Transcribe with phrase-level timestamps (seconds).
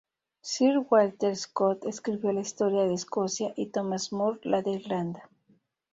[0.41, 5.29] Sir Walter Scott escribió la historia de Escocia y Thomas Moore la de Irlanda.